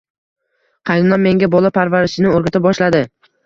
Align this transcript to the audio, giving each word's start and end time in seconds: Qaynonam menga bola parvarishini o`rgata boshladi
Qaynonam 0.91 1.23
menga 1.27 1.51
bola 1.57 1.73
parvarishini 1.77 2.35
o`rgata 2.35 2.67
boshladi 2.69 3.07